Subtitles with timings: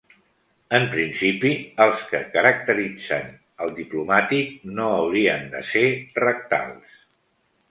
[0.75, 1.51] En principi,
[1.85, 3.27] els que caracteritzen
[3.67, 5.85] el diplomàtic no haurien de ser
[6.27, 6.99] rectals.